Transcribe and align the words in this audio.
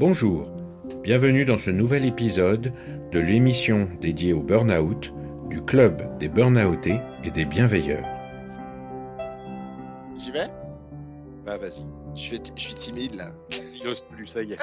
Bonjour, 0.00 0.48
bienvenue 1.02 1.44
dans 1.44 1.58
ce 1.58 1.70
nouvel 1.70 2.06
épisode 2.06 2.72
de 3.12 3.18
l'émission 3.18 3.86
dédiée 4.00 4.32
au 4.32 4.40
burn-out 4.42 5.12
du 5.48 5.62
Club 5.62 6.18
des 6.18 6.28
Burnoutés 6.28 7.00
et 7.22 7.30
des 7.30 7.44
Bienveilleurs. 7.44 8.06
J'y 10.16 10.30
vais? 10.30 10.48
Bah 11.44 11.56
vas-y. 11.56 11.84
je 12.14 12.20
suis, 12.20 12.40
je 12.56 12.60
suis 12.62 12.74
timide 12.74 13.14
là. 13.14 13.32
Il 13.74 13.84
n'ose 13.84 14.04
plus, 14.04 14.26
ça 14.26 14.42
y 14.42 14.52
est. 14.52 14.58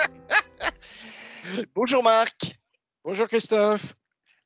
Bonjour 1.75 2.03
Marc 2.03 2.57
Bonjour 3.03 3.27
Christophe. 3.27 3.93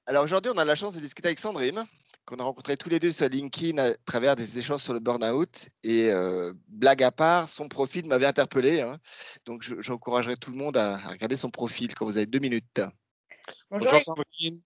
Alors 0.05 0.23
aujourd'hui, 0.23 0.51
on 0.53 0.57
a 0.57 0.65
la 0.65 0.75
chance 0.75 0.95
de 0.95 0.99
discuter 0.99 1.29
avec 1.29 1.39
Sandrine, 1.39 1.85
qu'on 2.25 2.37
a 2.37 2.43
rencontré 2.43 2.77
tous 2.77 2.89
les 2.89 2.99
deux 2.99 3.11
sur 3.11 3.27
LinkedIn 3.27 3.77
à 3.77 3.93
travers 4.05 4.35
des 4.35 4.59
échanges 4.59 4.81
sur 4.83 4.93
le 4.93 4.99
burn-out. 4.99 5.69
Et 5.83 6.09
euh, 6.09 6.53
blague 6.67 7.03
à 7.03 7.11
part, 7.11 7.49
son 7.49 7.67
profil 7.67 8.07
m'avait 8.07 8.25
interpellé. 8.25 8.81
hein. 8.81 8.97
Donc 9.45 9.63
je- 9.63 9.79
j'encouragerais 9.81 10.35
tout 10.35 10.51
le 10.51 10.57
monde 10.57 10.77
à, 10.77 10.95
à 10.95 11.09
regarder 11.09 11.35
son 11.37 11.49
profil 11.49 11.93
quand 11.95 12.05
vous 12.05 12.17
avez 12.17 12.25
deux 12.27 12.39
minutes. 12.39 12.81
Bonjour, 13.69 14.01
Sandrine. 14.01 14.61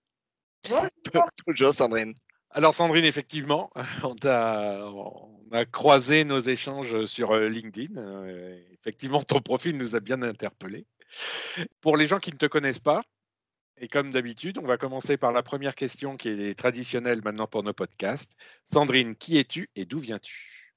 Bonjour 1.48 1.74
Sandrine. 1.74 2.14
Alors 2.52 2.74
Sandrine, 2.74 3.06
effectivement, 3.06 3.72
on 4.04 4.16
a, 4.26 4.86
on 4.86 5.48
a 5.52 5.66
croisé 5.66 6.24
nos 6.24 6.40
échanges 6.40 7.06
sur 7.06 7.32
euh, 7.32 7.50
LinkedIn. 7.50 7.98
Euh, 7.98 8.60
Effectivement, 8.74 9.24
ton 9.24 9.42
profil 9.42 9.78
nous 9.78 9.96
a 9.96 10.00
bien 10.00 10.22
interpellés. 10.22 10.86
Pour 11.82 11.98
les 11.98 12.06
gens 12.06 12.20
qui 12.20 12.32
ne 12.32 12.38
te 12.38 12.46
connaissent 12.46 12.80
pas, 12.80 13.02
et 13.78 13.88
comme 13.88 14.12
d'habitude, 14.12 14.58
on 14.58 14.66
va 14.66 14.78
commencer 14.78 15.18
par 15.18 15.32
la 15.32 15.44
première 15.44 15.76
question 15.76 16.18
qui 16.18 16.30
est 16.30 16.58
traditionnelle 16.58 17.22
maintenant 17.24 17.48
pour 17.48 17.64
nos 17.64 17.74
podcasts. 17.74 18.34
Sandrine, 18.64 19.16
qui 19.16 19.38
es-tu 19.38 19.70
et 19.76 19.86
d'où 19.86 20.00
viens-tu? 20.00 20.74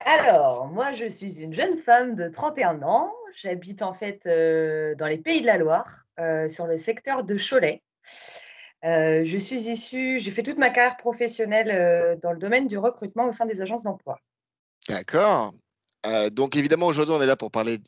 Alors, 0.00 0.66
moi, 0.66 0.92
je 0.92 1.08
suis 1.08 1.40
une 1.40 1.54
jeune 1.54 1.76
femme 1.76 2.14
de 2.14 2.28
31 2.28 2.82
ans. 2.82 3.12
J'habite 3.40 3.80
en 3.80 3.94
fait 3.94 4.26
euh, 4.26 4.94
dans 4.94 5.06
les 5.06 5.16
Pays 5.16 5.40
de 5.40 5.46
la 5.46 5.56
Loire, 5.56 6.04
euh, 6.20 6.48
sur 6.48 6.66
le 6.66 6.76
secteur 6.76 7.24
de 7.24 7.36
Cholet. 7.36 7.82
Euh, 8.84 9.24
je 9.24 9.38
suis 9.38 9.68
issue, 9.68 10.18
j'ai 10.18 10.30
fait 10.30 10.42
toute 10.42 10.58
ma 10.58 10.70
carrière 10.70 10.96
professionnelle 10.96 11.70
euh, 11.70 12.16
dans 12.16 12.32
le 12.32 12.38
domaine 12.38 12.68
du 12.68 12.78
recrutement 12.78 13.28
au 13.28 13.32
sein 13.32 13.46
des 13.46 13.60
agences 13.60 13.82
d'emploi. 13.82 14.20
D'accord. 14.88 15.54
Euh, 16.04 16.30
donc 16.30 16.56
évidemment, 16.56 16.86
aujourd'hui, 16.86 17.14
on 17.14 17.22
est 17.22 17.26
là 17.26 17.36
pour 17.36 17.50
parler 17.50 17.78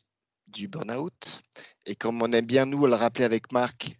du 0.47 0.67
burn-out. 0.67 1.41
Et 1.85 1.95
comme 1.95 2.21
on 2.21 2.31
aime 2.31 2.45
bien 2.45 2.65
nous 2.65 2.85
le 2.85 2.95
rappeler 2.95 3.23
avec 3.23 3.51
Marc, 3.51 3.91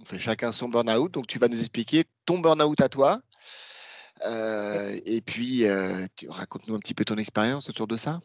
on 0.00 0.04
fait 0.04 0.18
chacun 0.18 0.52
son 0.52 0.68
burn-out. 0.68 1.12
Donc 1.12 1.26
tu 1.26 1.38
vas 1.38 1.48
nous 1.48 1.58
expliquer 1.58 2.04
ton 2.24 2.38
burn-out 2.38 2.80
à 2.80 2.88
toi. 2.88 3.20
Euh, 4.24 4.98
et 5.04 5.20
puis, 5.20 5.66
euh, 5.66 6.06
raconte-nous 6.28 6.74
un 6.74 6.78
petit 6.78 6.94
peu 6.94 7.04
ton 7.04 7.16
expérience 7.16 7.68
autour 7.68 7.86
de 7.86 7.96
ça. 7.96 8.20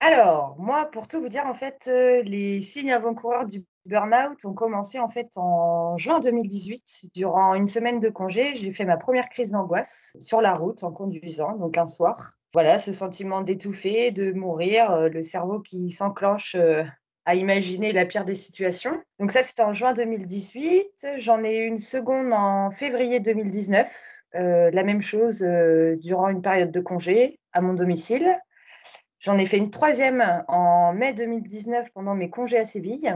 Alors, 0.00 0.56
moi, 0.58 0.86
pour 0.90 1.08
tout 1.08 1.20
vous 1.20 1.28
dire, 1.28 1.46
en 1.46 1.54
fait, 1.54 1.88
euh, 1.88 2.22
les 2.22 2.60
signes 2.60 2.92
avant-coureurs 2.92 3.46
du 3.46 3.64
burn-out 3.86 4.44
ont 4.44 4.54
commencé 4.54 4.98
en 4.98 5.08
fait 5.08 5.28
en 5.36 5.96
juin 5.98 6.20
2018. 6.20 7.10
Durant 7.14 7.54
une 7.54 7.66
semaine 7.66 8.00
de 8.00 8.08
congé, 8.08 8.54
j'ai 8.54 8.72
fait 8.72 8.84
ma 8.84 8.96
première 8.96 9.28
crise 9.28 9.50
d'angoisse 9.50 10.16
sur 10.20 10.40
la 10.40 10.54
route 10.54 10.82
en 10.84 10.92
conduisant, 10.92 11.56
donc 11.56 11.78
un 11.78 11.86
soir. 11.86 12.34
Voilà, 12.52 12.78
ce 12.78 12.92
sentiment 12.92 13.42
d'étouffer, 13.42 14.10
de 14.10 14.32
mourir, 14.32 15.08
le 15.08 15.22
cerveau 15.22 15.60
qui 15.60 15.90
s'enclenche 15.90 16.56
à 17.24 17.34
imaginer 17.34 17.92
la 17.92 18.04
pire 18.04 18.24
des 18.24 18.34
situations. 18.34 19.02
Donc 19.18 19.32
ça, 19.32 19.42
c'était 19.42 19.62
en 19.62 19.72
juin 19.72 19.94
2018. 19.94 21.06
J'en 21.16 21.42
ai 21.42 21.56
eu 21.56 21.66
une 21.66 21.78
seconde 21.78 22.32
en 22.32 22.70
février 22.70 23.20
2019. 23.20 23.90
Euh, 24.34 24.70
la 24.72 24.82
même 24.82 25.00
chose 25.00 25.42
euh, 25.42 25.96
durant 25.96 26.28
une 26.28 26.42
période 26.42 26.70
de 26.70 26.80
congé 26.80 27.38
à 27.52 27.60
mon 27.60 27.74
domicile. 27.74 28.34
J'en 29.20 29.38
ai 29.38 29.46
fait 29.46 29.56
une 29.56 29.70
troisième 29.70 30.44
en 30.48 30.92
mai 30.92 31.14
2019 31.14 31.90
pendant 31.92 32.14
mes 32.14 32.28
congés 32.28 32.58
à 32.58 32.64
Séville. 32.64 33.14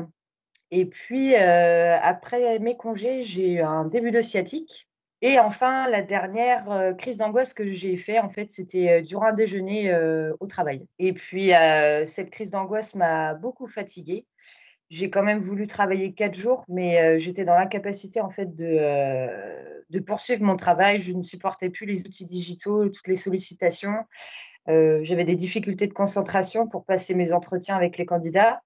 Et 0.71 0.87
puis, 0.87 1.35
euh, 1.35 1.99
après 2.01 2.59
mes 2.61 2.77
congés, 2.77 3.23
j'ai 3.23 3.53
eu 3.53 3.63
un 3.63 3.85
début 3.85 4.11
de 4.11 4.23
sciatique. 4.23 4.88
Et 5.21 5.39
enfin, 5.41 5.91
la 5.91 6.03
dernière 6.03 6.71
euh, 6.71 6.93
crise 6.95 7.19
d'angoisse 7.19 7.53
que 7.53 7.67
j'ai 7.73 7.97
fait, 7.97 8.21
en 8.21 8.29
fait, 8.29 8.53
c'était 8.53 9.01
euh, 9.01 9.03
durant 9.03 9.27
un 9.27 9.33
déjeuner 9.33 9.91
euh, 9.91 10.33
au 10.39 10.47
travail. 10.47 10.87
Et 11.01 11.13
puis, 11.13 11.51
cette 12.07 12.31
crise 12.31 12.51
d'angoisse 12.51 12.95
m'a 12.95 13.35
beaucoup 13.35 13.67
fatiguée. 13.67 14.27
J'ai 14.91 15.11
quand 15.11 15.23
même 15.23 15.41
voulu 15.41 15.67
travailler 15.67 16.15
quatre 16.15 16.35
jours, 16.35 16.65
mais 16.69 17.19
j'étais 17.19 17.45
dans 17.45 17.55
l'incapacité, 17.55 18.21
en 18.23 18.31
fait, 18.31 18.55
de, 18.55 20.01
poursuivre 20.01 20.43
mon 20.43 20.57
travail. 20.57 21.01
Je 21.01 21.13
ne 21.13 21.23
supportais 21.23 21.69
plus 21.69 21.85
les 21.85 22.07
outils 22.07 22.25
digitaux, 22.25 22.89
toutes 22.89 23.07
les 23.07 23.17
sollicitations. 23.17 24.05
J'avais 24.67 25.25
des 25.25 25.37
difficultés 25.37 25.89
de 25.89 25.93
concentration 25.93 26.69
pour 26.69 26.87
passer 26.87 27.15
mes 27.15 27.35
entretiens 27.35 27.77
avec 27.77 27.99
les 27.99 28.07
candidats. 28.07 28.63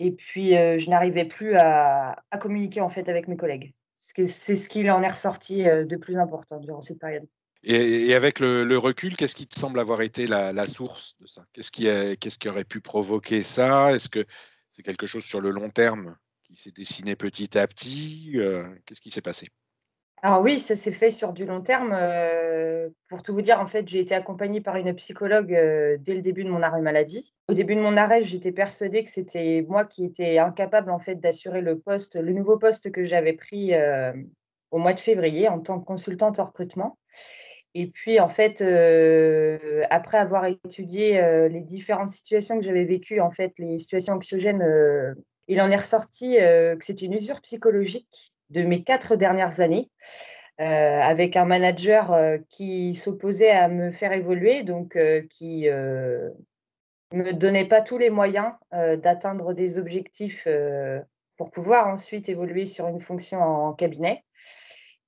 Et 0.00 0.10
puis, 0.10 0.50
je 0.50 0.90
n'arrivais 0.90 1.26
plus 1.26 1.54
à, 1.56 2.16
à 2.32 2.38
communiquer 2.38 2.80
en 2.80 2.88
fait 2.88 3.08
avec 3.08 3.28
mes 3.28 3.36
collègues. 3.36 3.75
C'est 3.98 4.26
ce 4.26 4.68
qui 4.68 4.88
en 4.90 5.02
est 5.02 5.08
ressorti 5.08 5.66
euh, 5.66 5.84
de 5.84 5.96
plus 5.96 6.18
important 6.18 6.58
durant 6.60 6.80
cette 6.80 6.98
période. 6.98 7.26
Et, 7.62 8.14
avec 8.14 8.38
le, 8.38 8.76
recul, 8.78 9.16
qu'est-ce 9.16 9.34
qui 9.34 9.46
te 9.46 9.58
semble 9.58 9.80
avoir 9.80 10.02
été 10.02 10.26
la, 10.26 10.66
source 10.66 11.16
de 11.20 11.26
ça? 11.26 11.44
Qu'est-ce 11.52 11.72
qui, 11.72 11.88
a- 11.88 12.14
qu'est-ce 12.14 12.38
qui 12.38 12.48
aurait 12.48 12.64
pu 12.64 12.80
provoquer 12.80 13.42
ça? 13.42 13.92
Est-ce 13.92 14.08
que 14.08 14.24
c'est 14.68 14.82
quelque 14.82 15.06
chose 15.06 15.24
sur 15.24 15.40
le 15.40 15.50
long 15.50 15.70
terme 15.70 16.16
qui 16.44 16.54
s'est 16.54 16.70
dessiné 16.70 17.16
petit 17.16 17.58
à 17.58 17.66
petit? 17.66 18.32
Euh, 18.36 18.68
Qu'est-ce 18.84 19.00
qui 19.00 19.10
s'est 19.10 19.22
passé? 19.22 19.48
Alors 20.22 20.42
oui, 20.42 20.58
ça 20.58 20.74
s'est 20.74 20.92
fait 20.92 21.10
sur 21.10 21.32
du 21.32 21.44
long 21.44 21.60
terme. 21.62 21.90
Pour 23.08 23.22
tout 23.22 23.32
vous 23.32 23.42
dire, 23.42 23.60
en 23.60 23.66
fait, 23.66 23.86
j'ai 23.86 24.00
été 24.00 24.14
accompagnée 24.14 24.60
par 24.60 24.76
une 24.76 24.92
psychologue 24.94 25.50
dès 25.50 26.14
le 26.14 26.22
début 26.22 26.42
de 26.42 26.50
mon 26.50 26.62
arrêt 26.62 26.80
maladie. 26.80 27.32
Au 27.48 27.52
début 27.54 27.74
de 27.74 27.80
mon 27.80 27.96
arrêt, 27.96 28.22
j'étais 28.22 28.50
persuadée 28.50 29.04
que 29.04 29.10
c'était 29.10 29.64
moi 29.68 29.84
qui 29.84 30.04
étais 30.04 30.38
incapable 30.38 30.90
en 30.90 30.98
fait 30.98 31.16
d'assurer 31.16 31.60
le 31.60 31.78
poste, 31.78 32.16
le 32.16 32.32
nouveau 32.32 32.56
poste 32.56 32.90
que 32.90 33.02
j'avais 33.02 33.34
pris 33.34 33.72
au 34.70 34.78
mois 34.78 34.94
de 34.94 35.00
février 35.00 35.48
en 35.48 35.60
tant 35.60 35.78
que 35.78 35.84
consultante 35.84 36.38
en 36.40 36.44
recrutement. 36.44 36.98
Et 37.74 37.88
puis, 37.88 38.18
en 38.18 38.28
fait, 38.28 38.62
après 39.90 40.18
avoir 40.18 40.46
étudié 40.46 41.48
les 41.50 41.62
différentes 41.62 42.10
situations 42.10 42.58
que 42.58 42.64
j'avais 42.64 42.86
vécues, 42.86 43.20
en 43.20 43.30
fait, 43.30 43.52
les 43.58 43.78
situations 43.78 44.14
anxiogènes, 44.14 44.64
il 45.46 45.60
en 45.60 45.70
est 45.70 45.76
ressorti 45.76 46.36
que 46.36 46.78
c'était 46.80 47.04
une 47.04 47.12
usure 47.12 47.40
psychologique 47.42 48.32
de 48.50 48.62
mes 48.62 48.82
quatre 48.82 49.16
dernières 49.16 49.60
années, 49.60 49.90
euh, 50.60 51.00
avec 51.02 51.36
un 51.36 51.44
manager 51.44 52.12
euh, 52.12 52.38
qui 52.48 52.94
s'opposait 52.94 53.50
à 53.50 53.68
me 53.68 53.90
faire 53.90 54.12
évoluer, 54.12 54.62
donc 54.62 54.96
euh, 54.96 55.22
qui 55.28 55.68
euh, 55.68 56.30
me 57.12 57.32
donnait 57.32 57.68
pas 57.68 57.82
tous 57.82 57.98
les 57.98 58.10
moyens 58.10 58.52
d'atteindre 58.72 59.52
des 59.52 59.78
objectifs 59.78 60.48
pour 61.36 61.50
pouvoir 61.50 61.86
ensuite 61.86 62.28
évoluer 62.28 62.66
sur 62.66 62.88
une 62.88 62.98
fonction 62.98 63.38
en 63.38 63.74
cabinet. 63.74 64.24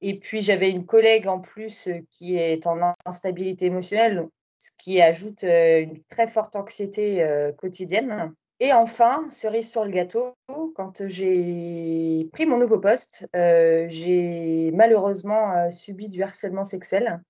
Et 0.01 0.19
puis 0.21 0.41
j'avais 0.41 0.71
une 0.71 0.87
collègue 0.87 1.27
en 1.27 1.41
plus 1.41 1.89
qui 2.13 2.37
est 2.37 2.69
en 2.69 2.95
instabilité 3.05 3.67
émotionnelle, 3.67 4.29
ce 4.61 4.71
qui 4.79 5.03
ajoute 5.03 5.43
une 5.43 6.01
très 6.05 6.29
forte 6.29 6.55
anxiété 6.55 7.27
quotidienne. 7.59 8.33
Et 8.61 8.73
enfin, 8.73 9.31
cerise 9.31 9.71
sur 9.71 9.85
le 9.85 9.91
gâteau, 9.93 10.37
quand 10.75 11.07
j'ai 11.07 12.29
pris 12.33 12.45
mon 12.45 12.59
nouveau 12.59 12.81
poste, 12.81 13.29
euh, 13.37 13.87
j'ai 13.89 14.73
malheureusement 14.73 15.53
euh, 15.53 15.71
subi 15.71 16.09
du 16.09 16.25
harcèlement 16.25 16.65
sexuel 16.65 17.23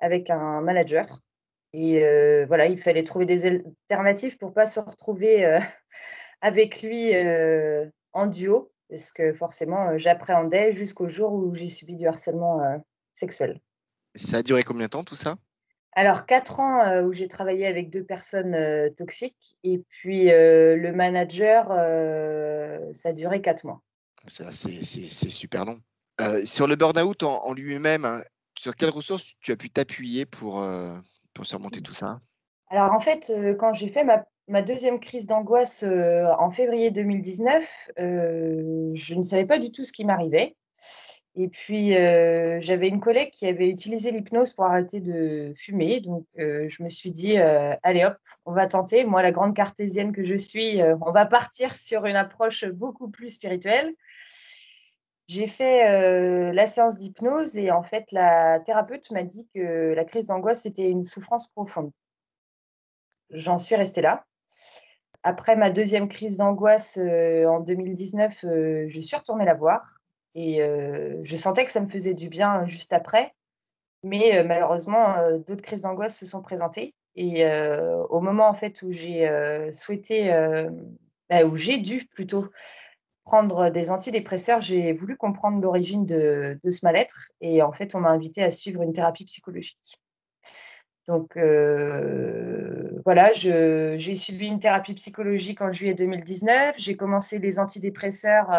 avec 0.00 0.30
un 0.30 0.62
manager. 0.62 1.20
Et 1.74 2.02
euh, 2.02 2.46
voilà, 2.46 2.66
il 2.66 2.78
fallait 2.78 3.02
trouver 3.02 3.26
des 3.26 3.44
alternatives 3.44 4.38
pour 4.38 4.54
pas 4.54 4.64
se 4.64 4.80
retrouver 4.80 5.44
avec 6.40 6.82
lui 6.82 7.12
en 8.12 8.26
duo, 8.26 8.72
parce 8.88 9.12
que 9.12 9.34
forcément, 9.34 9.98
j'appréhendais 9.98 10.72
jusqu'au 10.72 11.10
jour 11.10 11.34
où 11.34 11.54
j'ai 11.54 11.68
subi 11.68 11.96
du 11.96 12.06
harcèlement 12.06 12.82
sexuel. 13.12 13.60
Ça 14.14 14.38
a 14.38 14.42
duré 14.42 14.62
combien 14.62 14.86
de 14.86 14.90
temps 14.90 15.04
tout 15.04 15.16
ça? 15.16 15.36
Alors, 15.96 16.26
quatre 16.26 16.60
ans 16.60 16.84
euh, 16.84 17.02
où 17.04 17.12
j'ai 17.12 17.28
travaillé 17.28 17.66
avec 17.66 17.88
deux 17.88 18.04
personnes 18.04 18.54
euh, 18.54 18.90
toxiques, 18.90 19.56
et 19.62 19.78
puis 19.88 20.30
euh, 20.30 20.76
le 20.76 20.92
manager, 20.92 21.68
ça 22.94 23.08
a 23.10 23.12
duré 23.12 23.40
quatre 23.40 23.64
mois. 23.64 23.80
Ça, 24.26 24.50
C'est 24.52 25.30
super 25.30 25.64
long. 25.64 25.80
Sur 26.44 26.66
le 26.66 26.76
burn-out 26.76 27.22
en, 27.22 27.44
en 27.44 27.52
lui-même, 27.52 28.04
hein, 28.04 28.22
sur 28.58 28.74
quelles 28.76 28.90
ressources 28.90 29.34
tu 29.40 29.52
as 29.52 29.56
pu 29.56 29.70
t'appuyer 29.70 30.26
pour, 30.26 30.64
pour 31.32 31.46
surmonter 31.46 31.80
tout 31.80 31.94
ça? 31.94 32.20
Alors 32.70 32.92
en 32.92 33.00
fait, 33.00 33.32
quand 33.58 33.74
j'ai 33.74 33.88
fait 33.88 34.04
ma, 34.04 34.24
ma 34.48 34.62
deuxième 34.62 34.98
crise 34.98 35.26
d'angoisse 35.26 35.84
en 35.84 36.50
février 36.50 36.90
2019, 36.90 37.90
euh, 37.98 38.90
je 38.92 39.14
ne 39.14 39.22
savais 39.22 39.46
pas 39.46 39.58
du 39.58 39.70
tout 39.70 39.84
ce 39.84 39.92
qui 39.92 40.04
m'arrivait. 40.04 40.56
Et 41.36 41.48
puis, 41.48 41.96
euh, 41.96 42.60
j'avais 42.60 42.86
une 42.86 43.00
collègue 43.00 43.30
qui 43.32 43.46
avait 43.46 43.68
utilisé 43.68 44.12
l'hypnose 44.12 44.52
pour 44.52 44.66
arrêter 44.66 45.00
de 45.00 45.52
fumer. 45.56 46.00
Donc, 46.00 46.26
euh, 46.38 46.68
je 46.68 46.82
me 46.84 46.88
suis 46.88 47.10
dit, 47.10 47.38
euh, 47.38 47.74
allez 47.82 48.04
hop, 48.04 48.16
on 48.44 48.52
va 48.52 48.66
tenter. 48.66 49.04
Moi, 49.04 49.20
la 49.22 49.32
grande 49.32 49.54
cartésienne 49.54 50.12
que 50.12 50.22
je 50.22 50.36
suis, 50.36 50.80
on 51.00 51.10
va 51.10 51.26
partir 51.26 51.74
sur 51.76 52.06
une 52.06 52.16
approche 52.16 52.64
beaucoup 52.66 53.10
plus 53.10 53.30
spirituelle. 53.30 53.94
J'ai 55.26 55.46
fait 55.46 56.52
la 56.52 56.66
séance 56.66 56.98
d'hypnose 56.98 57.56
et 57.56 57.70
en 57.70 57.82
fait, 57.82 58.12
la 58.12 58.60
thérapeute 58.60 59.10
m'a 59.10 59.22
dit 59.22 59.48
que 59.54 59.94
la 59.94 60.04
crise 60.04 60.26
d'angoisse 60.26 60.66
était 60.66 60.90
une 60.90 61.02
souffrance 61.02 61.48
profonde. 61.48 61.90
j'en 63.30 63.58
suis 63.58 63.74
restée 63.74 64.02
là. 64.02 64.26
Après 65.22 65.56
ma 65.56 65.70
deuxième 65.70 66.08
crise 66.08 66.36
d'angoisse 66.36 66.98
en 66.98 67.60
2019, 67.60 68.44
je 68.86 69.00
suis 69.00 69.16
retournée 69.16 69.46
la 69.46 69.54
voir 69.54 70.03
et 70.34 70.60
je 71.22 71.36
sentais 71.36 71.64
que 71.64 71.72
ça 71.72 71.80
me 71.80 71.88
faisait 71.88 72.14
du 72.14 72.28
bien 72.28 72.66
juste 72.66 72.92
après. 72.92 73.34
Mais 74.02 74.44
malheureusement, 74.44 75.16
d'autres 75.46 75.62
crises 75.62 75.82
d'angoisse 75.82 76.18
se 76.18 76.26
sont 76.26 76.42
présentées. 76.42 76.94
Et 77.16 77.46
au 78.10 78.20
moment 78.20 78.48
en 78.48 78.54
fait 78.54 78.82
où 78.82 78.90
j'ai 78.90 79.28
souhaité, 79.72 80.30
bah, 81.30 81.44
où 81.44 81.56
j'ai 81.56 81.78
dû 81.78 82.06
plutôt 82.12 82.46
prendre 83.24 83.70
des 83.70 83.90
antidépresseurs, 83.90 84.60
j'ai 84.60 84.92
voulu 84.92 85.16
comprendre 85.16 85.60
l'origine 85.62 86.04
de, 86.04 86.58
de, 86.62 86.70
ce 86.70 86.84
mal-être. 86.84 87.30
Et 87.40 87.62
en 87.62 87.72
fait, 87.72 87.94
on 87.94 88.00
m'a 88.00 88.10
invité 88.10 88.42
à 88.42 88.50
suivre 88.50 88.82
une 88.82 88.92
thérapie 88.92 89.24
psychologique. 89.24 89.98
Donc 91.06 91.36
voilà, 93.04 93.32
j'ai 93.32 94.14
suivi 94.14 94.48
une 94.48 94.58
thérapie 94.58 94.94
psychologique 94.94 95.60
en 95.60 95.70
juillet 95.70 95.94
2019. 95.94 96.76
J'ai 96.78 96.96
commencé 96.96 97.38
les 97.38 97.58
antidépresseurs 97.58 98.50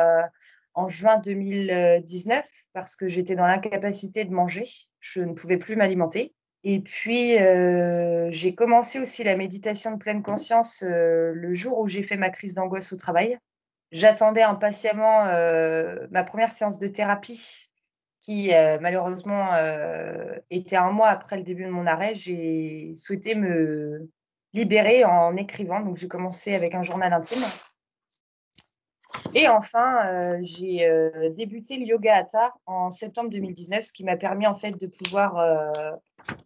en 0.75 0.88
juin 0.88 1.19
2019 1.19 2.48
parce 2.74 2.95
que 2.95 3.07
j'étais 3.07 3.36
dans 3.36 3.48
l'incapacité 3.48 4.25
de 4.25 4.33
manger. 4.33 4.66
Je 5.00 5.22
ne 5.22 5.33
pouvais 5.33 5.57
plus 5.57 5.75
m'alimenter. 5.75 6.36
Et 6.68 6.81
puis, 6.81 7.38
euh, 7.38 8.31
j'ai 8.31 8.56
commencé 8.56 9.00
aussi 9.00 9.24
la 9.24 9.36
méditation 9.36 9.92
de 9.92 9.98
pleine 9.98 10.24
conscience 10.24 10.81
euh, 10.81 11.31
le 11.33 11.54
jour 11.54 11.77
où 11.77 11.88
j'ai 11.88 12.01
fait 12.01 12.18
ma 12.18 12.31
crise 12.31 12.56
d'angoisse 12.56 12.92
au 12.92 12.98
travail. 12.98 13.38
J'attendais 13.92 14.42
impatiemment 14.42 15.25
euh, 15.27 16.07
ma 16.10 16.24
première 16.24 16.51
séance 16.51 16.80
de 16.80 16.88
thérapie 16.88 17.69
qui, 18.19 18.50
malheureusement, 18.81 19.51
était 20.50 20.78
un 20.78 20.89
mois 20.89 21.10
après 21.10 21.38
le 21.38 21.44
début 21.44 21.66
de 21.66 21.69
mon 21.69 21.86
arrêt. 21.86 22.16
J'ai 22.16 22.95
souhaité 22.95 23.36
me 23.36 24.10
libérer 24.51 25.06
en 25.06 25.38
écrivant. 25.38 25.81
Donc, 25.81 25.98
j'ai 25.98 26.07
commencé 26.07 26.56
avec 26.56 26.74
un 26.74 26.81
journal 26.81 27.13
intime. 27.13 27.44
Et 29.33 29.48
enfin, 29.48 30.07
euh, 30.07 30.38
j'ai 30.42 30.86
euh, 30.86 31.30
débuté 31.31 31.77
le 31.77 31.86
yoga 31.86 32.18
hatha 32.18 32.54
en 32.66 32.92
septembre 32.92 33.30
2019, 33.30 33.86
ce 33.86 33.94
qui 33.94 34.04
m'a 34.04 34.18
permis 34.18 34.48
en 34.48 34.56
fait 34.56 34.72
de 34.72 34.88
pouvoir 34.88 35.38
euh, 35.38 35.92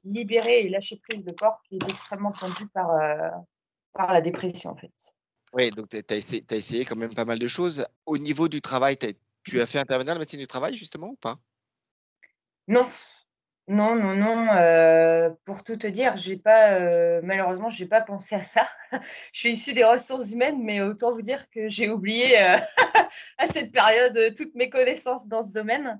libérer 0.04 0.62
et 0.62 0.70
lâcher 0.70 0.98
prise 0.98 1.24
de 1.24 1.34
corps 1.34 1.62
qui 1.68 1.76
est 1.76 1.90
extrêmement 1.90 2.32
tendu 2.32 2.68
par, 2.68 2.90
par 3.94 4.14
la 4.14 4.22
dépression 4.22 4.72
en 4.72 4.76
fait. 4.76 4.92
Oui, 5.54 5.72
donc 5.72 5.90
tu 5.90 5.98
as, 5.98 6.14
as, 6.14 6.56
essayé 6.56 6.86
quand 6.86 6.96
même 6.96 7.14
pas 7.14 7.26
mal 7.26 7.40
de 7.40 7.48
choses. 7.48 7.86
Au 8.06 8.18
niveau 8.18 8.48
du 8.48 8.62
travail, 8.62 8.98
tu 9.44 9.62
as 9.62 9.66
fait 9.66 9.80
intervenir 9.80 10.14
la 10.14 10.20
médecine 10.20 10.40
du 10.40 10.48
travail 10.48 10.76
justement 10.76 11.10
ou 11.10 11.16
pas? 11.16 11.38
Non, 12.68 12.86
non, 13.70 13.96
non, 13.96 14.16
non. 14.16 14.48
Euh, 14.58 15.30
pour 15.46 15.64
tout 15.64 15.78
te 15.78 15.86
dire, 15.86 16.18
j'ai 16.18 16.38
pas, 16.38 16.72
euh, 16.72 17.22
malheureusement, 17.24 17.70
j'ai 17.70 17.86
pas 17.86 18.02
pensé 18.02 18.34
à 18.34 18.42
ça. 18.42 18.68
je 19.32 19.40
suis 19.40 19.52
issue 19.52 19.74
des 19.74 19.84
ressources 19.84 20.32
humaines, 20.32 20.64
mais 20.64 20.82
autant 20.82 21.14
vous 21.14 21.22
dire 21.22 21.48
que 21.52 21.70
j'ai 21.70 21.88
oublié 21.88 22.42
euh, 22.42 22.58
à 23.38 23.46
cette 23.46 23.72
période 23.72 24.34
toutes 24.36 24.56
mes 24.56 24.72
connaissances 24.72 25.28
dans 25.28 25.44
ce 25.44 25.54
domaine. 25.54 26.00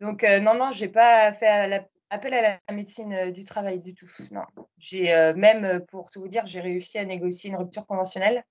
Donc, 0.00 0.22
non, 0.22 0.54
non, 0.54 0.70
j'ai 0.70 0.88
pas 0.88 1.32
fait 1.32 1.82
appel 2.08 2.34
à 2.34 2.60
la 2.68 2.74
médecine 2.74 3.32
du 3.32 3.42
travail 3.42 3.80
du 3.80 3.96
tout. 3.96 4.10
Non, 4.30 4.44
j'ai 4.78 5.32
même, 5.34 5.84
pour 5.88 6.08
tout 6.10 6.20
vous 6.20 6.28
dire, 6.28 6.46
j'ai 6.46 6.60
réussi 6.60 6.98
à 6.98 7.04
négocier 7.04 7.50
une 7.50 7.56
rupture 7.56 7.84
conventionnelle 7.84 8.44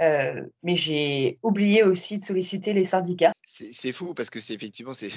euh, 0.00 0.42
mais 0.62 0.74
j'ai 0.74 1.38
oublié 1.42 1.82
aussi 1.82 2.18
de 2.18 2.24
solliciter 2.24 2.72
les 2.72 2.84
syndicats. 2.84 3.32
C'est 3.44 3.92
fou 3.92 4.14
parce 4.14 4.30
que 4.30 4.40
c'est 4.40 4.54
effectivement 4.54 4.92
c'est 4.94 5.10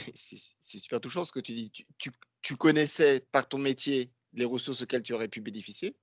super 0.60 1.00
touchant 1.00 1.26
ce 1.26 1.32
que 1.32 1.40
tu 1.40 1.54
dis. 1.54 1.72
Tu, 1.98 2.12
tu, 2.42 2.56
connaissais 2.58 3.22
par 3.32 3.48
ton 3.48 3.58
métier 3.58 4.12
les 4.34 4.46
ressources 4.46 4.82
auxquelles 4.82 5.04
tu 5.04 5.14
aurais 5.14 5.30
pu 5.30 5.42
bénéficier 5.42 5.96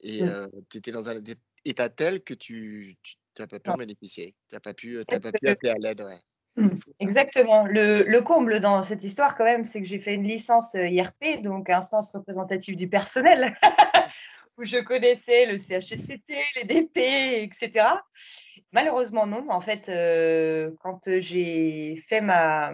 et 0.00 0.22
mmh. 0.22 0.28
euh, 0.28 0.46
tu 0.68 0.78
étais 0.78 0.92
dans 0.92 1.08
un 1.08 1.16
état 1.64 1.88
tel 1.88 2.22
que 2.22 2.34
tu 2.34 2.98
n'as 3.38 3.46
pas 3.46 3.58
pu 3.58 3.70
en 3.70 3.76
bénéficier. 3.76 4.34
Tu 4.48 4.54
n'as 4.54 4.60
pas, 4.60 4.74
pu, 4.74 5.02
pas 5.06 5.32
pu 5.32 5.48
appeler 5.48 5.70
à 5.70 5.78
l'aide. 5.80 6.02
Mmh. 6.56 6.68
Exactement. 7.00 7.64
Le, 7.66 8.04
le, 8.04 8.20
comble 8.20 8.60
dans 8.60 8.82
cette 8.82 9.02
histoire, 9.02 9.36
quand 9.36 9.44
même, 9.44 9.64
c'est 9.64 9.80
que 9.80 9.88
j'ai 9.88 9.98
fait 9.98 10.14
une 10.14 10.28
licence 10.28 10.74
IRP, 10.74 11.42
donc 11.42 11.70
instance 11.70 12.14
représentative 12.14 12.76
du 12.76 12.86
personnel. 12.86 13.56
où 14.58 14.64
je 14.64 14.78
connaissais 14.78 15.46
le 15.46 15.58
CHSCT, 15.58 16.34
les 16.56 16.64
DP, 16.64 16.98
etc. 17.42 17.86
Malheureusement, 18.72 19.26
non. 19.26 19.46
En 19.50 19.60
fait, 19.60 19.88
euh, 19.88 20.72
quand 20.80 21.08
j'ai 21.20 21.96
fait 22.08 22.20
ma, 22.20 22.72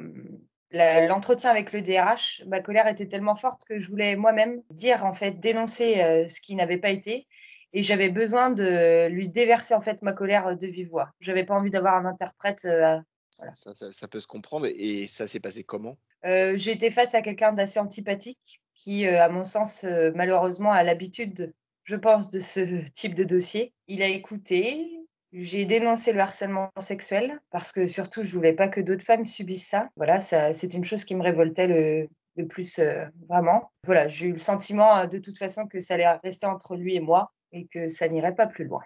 l'entretien 0.72 1.50
avec 1.50 1.72
le 1.72 1.82
DRH, 1.82 2.42
ma 2.46 2.60
colère 2.60 2.86
était 2.86 3.06
tellement 3.06 3.36
forte 3.36 3.64
que 3.64 3.78
je 3.78 3.88
voulais 3.88 4.16
moi-même 4.16 4.62
dire, 4.70 5.04
en 5.04 5.12
fait, 5.12 5.40
dénoncer 5.40 6.00
euh, 6.00 6.28
ce 6.28 6.40
qui 6.40 6.54
n'avait 6.54 6.78
pas 6.78 6.90
été. 6.90 7.26
Et 7.72 7.82
j'avais 7.82 8.08
besoin 8.08 8.50
de 8.50 9.06
lui 9.08 9.28
déverser, 9.28 9.74
en 9.74 9.80
fait, 9.80 10.02
ma 10.02 10.12
colère 10.12 10.56
de 10.56 10.66
vive 10.66 10.88
voix. 10.88 11.10
Je 11.20 11.30
n'avais 11.30 11.44
pas 11.44 11.54
envie 11.54 11.70
d'avoir 11.70 11.94
un 11.94 12.04
interprète. 12.04 12.64
Euh, 12.64 12.98
voilà. 13.38 13.54
ça, 13.54 13.92
ça, 13.92 14.08
peut 14.08 14.20
se 14.20 14.26
comprendre. 14.26 14.66
Et 14.66 15.06
ça 15.06 15.28
s'est 15.28 15.38
passé 15.38 15.62
comment? 15.62 15.96
J'ai 16.24 16.72
été 16.72 16.90
face 16.90 17.14
à 17.14 17.22
quelqu'un 17.22 17.52
d'assez 17.52 17.78
antipathique 17.78 18.60
qui, 18.74 19.06
à 19.06 19.28
mon 19.28 19.44
sens, 19.44 19.84
malheureusement, 20.14 20.72
a 20.72 20.82
l'habitude 20.82 21.54
je 21.84 21.96
pense, 21.96 22.30
de 22.30 22.40
ce 22.40 22.84
type 22.90 23.14
de 23.14 23.24
dossier. 23.24 23.72
Il 23.88 24.02
a 24.02 24.08
écouté. 24.08 24.96
J'ai 25.32 25.64
dénoncé 25.64 26.12
le 26.12 26.20
harcèlement 26.20 26.70
sexuel 26.80 27.40
parce 27.50 27.70
que 27.70 27.86
surtout, 27.86 28.24
je 28.24 28.34
voulais 28.34 28.52
pas 28.52 28.68
que 28.68 28.80
d'autres 28.80 29.04
femmes 29.04 29.26
subissent 29.26 29.68
ça. 29.68 29.88
Voilà, 29.96 30.20
ça, 30.20 30.52
c'est 30.52 30.74
une 30.74 30.84
chose 30.84 31.04
qui 31.04 31.14
me 31.14 31.22
révoltait 31.22 31.68
le, 31.68 32.08
plus 32.48 32.78
euh, 32.78 33.04
vraiment. 33.28 33.70
Voilà, 33.84 34.08
j'ai 34.08 34.26
eu 34.28 34.32
le 34.32 34.38
sentiment 34.38 34.96
euh, 34.96 35.06
de 35.06 35.18
toute 35.18 35.38
façon 35.38 35.66
que 35.66 35.80
ça 35.80 35.94
allait 35.94 36.08
rester 36.24 36.46
entre 36.46 36.74
lui 36.74 36.96
et 36.96 37.00
moi 37.00 37.32
et 37.52 37.66
que 37.66 37.88
ça 37.88 38.08
n'irait 38.08 38.34
pas 38.34 38.46
plus 38.46 38.64
loin. 38.64 38.82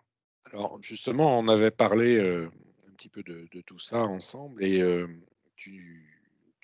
Alors 0.53 0.79
justement, 0.83 1.39
on 1.39 1.49
avait 1.49 1.71
parlé 1.71 2.17
euh, 2.17 2.51
un 2.89 2.93
petit 2.93 3.09
peu 3.09 3.23
de, 3.23 3.47
tout 3.65 3.79
ça 3.79 4.03
ensemble 4.03 4.63
et 4.63 4.83
tu, 5.57 6.05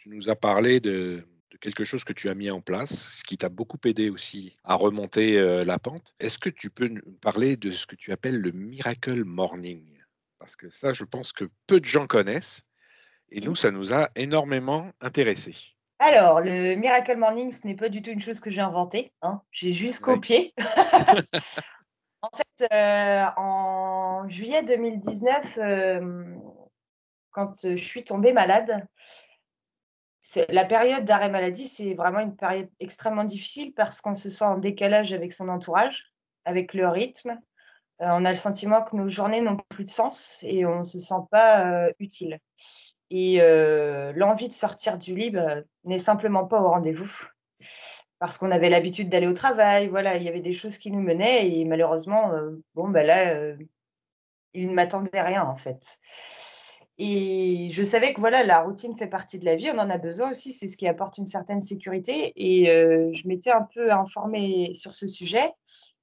nous 0.07 0.29
as 0.29 0.37
parlé 0.37 0.81
de, 0.81 1.25
de 1.51 1.57
quelque 1.57 1.85
chose 1.85 2.05
que 2.05 2.13
tu 2.13 2.29
as 2.29 2.35
mis 2.35 2.51
en 2.51 2.61
place, 2.61 3.19
ce 3.19 3.25
qui 3.25 3.37
t'a 3.37 3.49
beaucoup 3.49 3.79
aidé 3.85 4.11
aussi 4.11 4.57
à 4.65 4.75
remonter 4.75 5.39
euh, 5.39 5.65
la 5.65 5.79
pente. 5.79 6.15
Est-ce 6.21 6.39
que 6.39 6.51
tu 6.51 6.71
peux 6.71 6.89
nous 6.89 7.13
parler 7.21 7.57
de 7.57 7.71
ce 7.71 7.87
que 7.87 7.97
tu 7.97 8.13
appelles 8.13 8.41
le 8.41 8.53
Miracle 8.53 9.25
Morning? 9.25 9.99
Parce 10.39 10.57
que 10.57 10.71
ça, 10.71 10.93
je 10.93 11.05
pense 11.05 11.33
que 11.33 11.45
peu 11.67 11.81
de 11.81 11.85
gens 11.85 12.07
connaissent. 12.07 12.63
Et 13.31 13.41
nous, 13.41 13.55
ça 13.55 13.71
nous 13.71 13.93
a 13.93 14.11
énormément 14.17 14.91
intéressés. 15.01 15.57
Alors, 15.99 16.41
le 16.41 16.75
Miracle 16.77 17.17
Morning, 17.17 17.51
ce 17.51 17.67
n'est 17.67 17.77
pas 17.77 17.89
du 17.89 18.01
tout 18.01 18.11
une 18.11 18.21
chose 18.21 18.41
que 18.41 18.51
j'ai 18.51 18.63
inventée. 18.63 19.13
Hein. 19.23 19.43
J'ai 19.51 19.73
juste 19.73 20.01
copié. 20.01 20.55
en 22.23 22.31
fait, 22.35 22.69
euh, 22.73 23.27
en 23.37 24.27
juillet 24.29 24.63
2019, 24.63 25.59
euh, 25.59 26.25
quand 27.33 27.55
je 27.63 27.77
suis 27.77 28.03
tombée 28.03 28.33
malade, 28.33 28.87
la 30.51 30.65
période 30.65 31.05
d'arrêt 31.05 31.31
maladie, 31.31 31.67
c'est 31.67 31.95
vraiment 31.95 32.21
une 32.21 32.37
période 32.37 32.69
extrêmement 32.79 33.25
difficile 33.25 33.73
parce 33.73 34.01
qu'on 34.01 34.15
se 34.15 34.29
sent 34.29 34.45
en 34.45 34.59
décalage 34.59 35.13
avec 35.13 35.33
son 35.33 35.49
entourage, 35.49 36.13
avec 36.45 36.75
le 36.75 36.89
rythme. 36.89 37.41
Euh, 38.03 38.09
on 38.11 38.25
a 38.25 38.31
le 38.31 38.37
sentiment 38.37 38.83
que 38.83 38.97
nos 38.97 39.09
journées 39.09 39.41
n'ont 39.41 39.57
plus 39.69 39.85
de 39.85 39.91
sens 39.91 40.43
et 40.47 40.67
on 40.67 40.81
ne 40.81 40.85
se 40.85 41.01
sent 41.01 41.23
pas 41.31 41.67
euh, 41.67 41.93
utile. 41.99 42.39
Et 43.11 43.41
euh, 43.41 44.13
l'envie 44.15 44.49
de 44.49 44.53
sortir 44.55 44.99
du 44.99 45.15
lit 45.15 45.31
bah, 45.31 45.57
n'est 45.85 45.99
simplement 45.99 46.47
pas 46.47 46.61
au 46.61 46.69
rendez-vous 46.69 47.27
parce 48.19 48.37
qu'on 48.39 48.51
avait 48.51 48.69
l'habitude 48.69 49.09
d'aller 49.09 49.27
au 49.27 49.33
travail. 49.33 49.89
Voilà, 49.89 50.17
il 50.17 50.23
y 50.23 50.29
avait 50.29 50.43
des 50.43 50.53
choses 50.53 50.79
qui 50.79 50.91
nous 50.91 51.01
menaient 51.01 51.51
et 51.51 51.65
malheureusement, 51.65 52.33
bon, 52.75 52.89
bah 52.91 53.03
là, 53.03 53.55
il 54.53 54.69
ne 54.69 54.75
m'attendait 54.75 55.23
rien 55.23 55.45
en 55.45 55.57
fait. 55.57 55.99
Et 57.03 57.71
je 57.71 57.83
savais 57.83 58.13
que 58.13 58.21
voilà, 58.21 58.45
la 58.45 58.61
routine 58.61 58.95
fait 58.95 59.07
partie 59.07 59.39
de 59.39 59.47
la 59.47 59.57
vie, 59.57 59.71
on 59.75 59.79
en 59.79 59.89
a 59.89 59.97
besoin 59.97 60.31
aussi, 60.33 60.53
c'est 60.53 60.69
ce 60.69 60.77
qui 60.77 60.87
apporte 60.87 61.17
une 61.17 61.25
certaine 61.25 61.63
sécurité. 61.63 62.35
Et 62.37 62.71
euh, 62.71 63.11
je 63.15 63.27
m'étais 63.27 63.51
un 63.51 63.67
peu 63.75 63.91
informée 63.91 64.75
sur 64.75 64.95
ce 64.95 65.09
sujet. 65.09 65.51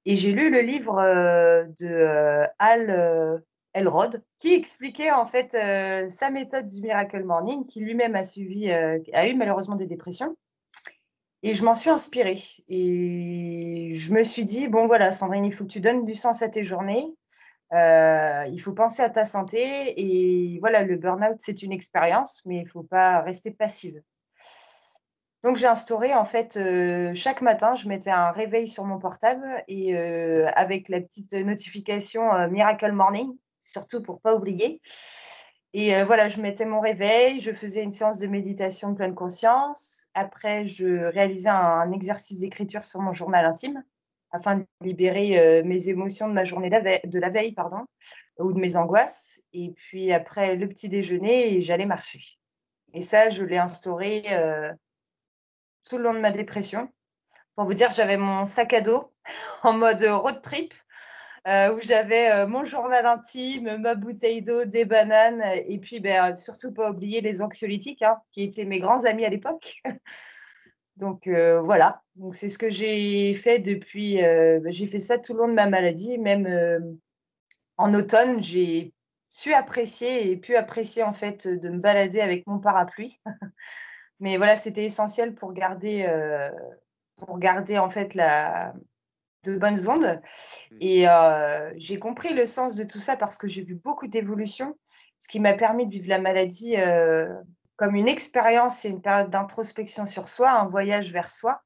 Et 0.06 0.16
j'ai 0.16 0.32
lu 0.32 0.50
le 0.50 0.60
livre 0.60 0.98
euh, 0.98 1.62
de 1.78 1.86
euh, 1.86 2.44
Al 2.58 3.44
Elrod, 3.74 4.24
qui 4.40 4.54
expliquait 4.54 5.12
en 5.12 5.24
fait 5.24 5.52
sa 6.10 6.30
méthode 6.30 6.66
du 6.66 6.80
Miracle 6.82 7.22
Morning, 7.22 7.64
qui 7.66 7.78
lui-même 7.78 8.16
a 8.16 8.22
a 9.12 9.28
eu 9.28 9.34
malheureusement 9.36 9.76
des 9.76 9.86
dépressions. 9.86 10.36
Et 11.44 11.54
je 11.54 11.64
m'en 11.64 11.74
suis 11.74 11.90
inspirée. 11.90 12.42
Et 12.68 13.90
je 13.92 14.12
me 14.12 14.24
suis 14.24 14.44
dit, 14.44 14.66
bon 14.66 14.88
voilà, 14.88 15.12
Sandrine, 15.12 15.44
il 15.44 15.52
faut 15.52 15.62
que 15.62 15.70
tu 15.70 15.80
donnes 15.80 16.04
du 16.04 16.16
sens 16.16 16.42
à 16.42 16.48
tes 16.48 16.64
journées. 16.64 17.06
Euh, 17.72 18.46
il 18.50 18.58
faut 18.60 18.72
penser 18.72 19.02
à 19.02 19.10
ta 19.10 19.24
santé 19.24 19.60
et 19.96 20.58
voilà, 20.60 20.82
le 20.84 20.96
burn-out, 20.96 21.36
c'est 21.38 21.62
une 21.62 21.72
expérience, 21.72 22.42
mais 22.46 22.56
il 22.56 22.62
ne 22.62 22.68
faut 22.68 22.82
pas 22.82 23.20
rester 23.20 23.50
passive. 23.50 24.00
Donc 25.44 25.56
j'ai 25.56 25.66
instauré 25.66 26.14
en 26.14 26.24
fait 26.24 26.56
euh, 26.56 27.14
chaque 27.14 27.42
matin, 27.42 27.76
je 27.76 27.86
mettais 27.86 28.10
un 28.10 28.32
réveil 28.32 28.66
sur 28.68 28.84
mon 28.84 28.98
portable 28.98 29.46
et 29.68 29.96
euh, 29.96 30.50
avec 30.56 30.88
la 30.88 31.00
petite 31.00 31.32
notification 31.32 32.48
Miracle 32.48 32.92
Morning, 32.92 33.36
surtout 33.64 34.02
pour 34.02 34.20
pas 34.20 34.34
oublier. 34.34 34.80
Et 35.74 36.02
voilà, 36.02 36.28
je 36.28 36.40
mettais 36.40 36.64
mon 36.64 36.80
réveil, 36.80 37.40
je 37.40 37.52
faisais 37.52 37.82
une 37.84 37.90
séance 37.90 38.18
de 38.18 38.26
méditation 38.26 38.90
de 38.90 38.96
pleine 38.96 39.14
conscience. 39.14 40.06
Après, 40.14 40.66
je 40.66 41.04
réalisais 41.04 41.50
un 41.50 41.92
exercice 41.92 42.38
d'écriture 42.38 42.86
sur 42.86 43.00
mon 43.00 43.12
journal 43.12 43.44
intime 43.44 43.84
afin 44.30 44.56
de 44.56 44.66
libérer 44.82 45.62
mes 45.64 45.88
émotions 45.88 46.28
de 46.28 46.34
ma 46.34 46.44
journée 46.44 46.70
de 46.70 47.18
la 47.18 47.30
veille 47.30 47.52
pardon, 47.52 47.86
ou 48.38 48.52
de 48.52 48.58
mes 48.58 48.76
angoisses. 48.76 49.42
Et 49.52 49.72
puis 49.72 50.12
après 50.12 50.56
le 50.56 50.68
petit 50.68 50.88
déjeuner, 50.88 51.60
j'allais 51.60 51.86
marcher. 51.86 52.20
Et 52.94 53.02
ça, 53.02 53.28
je 53.28 53.44
l'ai 53.44 53.58
instauré 53.58 54.24
tout 55.88 55.98
le 55.98 56.04
long 56.04 56.14
de 56.14 56.20
ma 56.20 56.30
dépression. 56.30 56.90
Pour 57.54 57.64
vous 57.64 57.74
dire, 57.74 57.90
j'avais 57.90 58.16
mon 58.16 58.44
sac 58.44 58.72
à 58.72 58.80
dos 58.80 59.12
en 59.62 59.72
mode 59.72 60.02
road 60.02 60.40
trip. 60.42 60.74
où 61.46 61.80
j'avais 61.80 62.46
mon 62.46 62.64
journal 62.64 63.06
intime, 63.06 63.78
ma 63.78 63.94
bouteille 63.94 64.42
d'eau, 64.42 64.64
des 64.64 64.84
bananes, 64.84 65.42
et 65.66 65.78
puis 65.78 66.00
ben, 66.00 66.36
surtout 66.36 66.72
pas 66.72 66.90
oublier 66.90 67.20
les 67.20 67.42
anxiolytiques, 67.42 68.02
hein, 68.02 68.18
qui 68.32 68.42
étaient 68.42 68.66
mes 68.66 68.78
grands 68.78 69.04
amis 69.04 69.24
à 69.24 69.30
l'époque. 69.30 69.82
Donc 70.98 71.28
voilà, 71.28 72.02
donc 72.16 72.34
c'est 72.34 72.48
ce 72.48 72.58
que 72.58 72.70
j'ai 72.70 73.34
fait 73.34 73.60
depuis. 73.60 74.16
Ben, 74.16 74.70
j'ai 74.70 74.86
fait 74.86 74.98
ça 74.98 75.18
tout 75.18 75.32
le 75.32 75.40
long 75.40 75.48
de 75.48 75.54
ma 75.54 75.68
maladie, 75.68 76.18
même 76.18 76.98
en 77.76 77.94
automne, 77.94 78.42
j'ai 78.42 78.92
su 79.30 79.54
apprécier 79.54 80.30
et 80.30 80.36
pu 80.36 80.56
apprécier 80.56 81.04
en 81.04 81.12
fait 81.12 81.46
de 81.46 81.68
me 81.68 81.78
balader 81.78 82.20
avec 82.20 82.46
mon 82.46 82.58
parapluie. 82.58 83.20
Mais 84.20 84.36
voilà, 84.36 84.56
c'était 84.56 84.84
essentiel 84.84 85.34
pour 85.34 85.52
garder, 85.52 86.04
pour 87.16 87.38
garder 87.38 87.78
en 87.78 87.88
fait 87.88 88.14
la, 88.14 88.74
de 89.44 89.56
bonnes 89.56 89.88
ondes. 89.88 90.20
Mmh. 90.72 90.76
Et 90.80 91.06
j'ai 91.76 91.98
compris 92.00 92.34
le 92.34 92.46
sens 92.46 92.74
de 92.74 92.84
tout 92.84 93.00
ça 93.00 93.16
parce 93.16 93.38
que 93.38 93.46
j'ai 93.48 93.62
vu 93.62 93.76
beaucoup 93.76 94.08
d'évolution, 94.08 94.76
ce 95.18 95.28
qui 95.28 95.38
m'a 95.38 95.54
permis 95.54 95.86
de 95.86 95.92
vivre 95.92 96.08
la 96.08 96.18
maladie 96.18 96.74
comme 97.78 97.94
une 97.94 98.08
expérience 98.08 98.84
et 98.84 98.90
une 98.90 99.00
période 99.00 99.30
d'introspection 99.30 100.04
sur 100.04 100.28
soi, 100.28 100.50
un 100.50 100.66
voyage 100.66 101.12
vers 101.12 101.30
soi. 101.30 101.62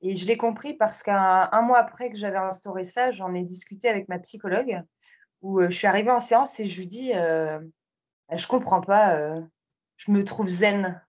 Et 0.00 0.14
je 0.14 0.26
l'ai 0.26 0.36
compris 0.36 0.74
parce 0.74 1.02
qu'un 1.02 1.62
mois 1.62 1.78
après 1.78 2.08
que 2.08 2.16
j'avais 2.16 2.38
instauré 2.38 2.84
ça, 2.84 3.10
j'en 3.10 3.34
ai 3.34 3.42
discuté 3.42 3.88
avec 3.88 4.08
ma 4.08 4.20
psychologue, 4.20 4.80
où 5.42 5.60
je 5.62 5.70
suis 5.70 5.88
arrivée 5.88 6.12
en 6.12 6.20
séance 6.20 6.60
et 6.60 6.66
je 6.66 6.78
lui 6.78 6.86
dis, 6.86 7.12
euh, 7.14 7.58
je 8.30 8.46
comprends 8.46 8.80
pas, 8.80 9.18
je 9.96 10.10
me 10.12 10.22
trouve 10.22 10.46
zen. 10.46 11.02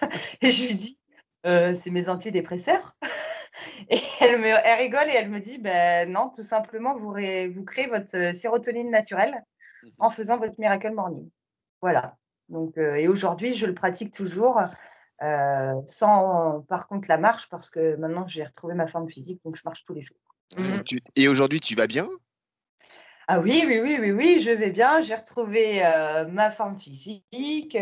et 0.40 0.52
je 0.52 0.68
lui 0.68 0.74
dis, 0.76 1.00
c'est 1.42 1.90
mes 1.90 2.08
antidépresseurs. 2.08 2.96
et 3.90 3.98
elle, 4.20 4.38
me, 4.38 4.46
elle 4.46 4.78
rigole 4.78 5.08
et 5.08 5.14
elle 5.14 5.30
me 5.30 5.40
dit, 5.40 5.58
ben 5.58 6.12
non, 6.12 6.30
tout 6.30 6.44
simplement, 6.44 6.94
vous, 6.94 7.12
vous 7.12 7.64
créez 7.64 7.88
votre 7.88 8.34
sérotonine 8.34 8.90
naturelle 8.90 9.32
mmh 9.32 9.88
en 9.98 10.08
faisant 10.08 10.38
votre 10.38 10.58
Miracle 10.58 10.94
Morning. 10.94 11.28
Voilà. 11.82 12.16
Donc, 12.48 12.76
euh, 12.76 12.94
et 12.94 13.08
aujourd'hui, 13.08 13.54
je 13.54 13.66
le 13.66 13.74
pratique 13.74 14.12
toujours, 14.12 14.60
euh, 15.22 15.72
sans 15.86 16.60
par 16.68 16.88
contre 16.88 17.08
la 17.08 17.18
marche, 17.18 17.48
parce 17.48 17.70
que 17.70 17.96
maintenant 17.96 18.26
j'ai 18.26 18.44
retrouvé 18.44 18.74
ma 18.74 18.86
forme 18.86 19.08
physique, 19.08 19.40
donc 19.44 19.56
je 19.56 19.62
marche 19.64 19.84
tous 19.84 19.94
les 19.94 20.02
jours. 20.02 20.18
Mmh. 20.56 20.98
Et 21.16 21.28
aujourd'hui, 21.28 21.60
tu 21.60 21.74
vas 21.74 21.86
bien? 21.86 22.08
Ah 23.26 23.40
oui, 23.40 23.64
oui, 23.66 23.80
oui, 23.80 23.96
oui, 23.98 24.12
oui, 24.12 24.38
je 24.40 24.50
vais 24.50 24.70
bien. 24.70 25.00
J'ai 25.00 25.14
retrouvé 25.14 25.84
euh, 25.84 26.26
ma 26.28 26.50
forme 26.50 26.78
physique, 26.78 27.76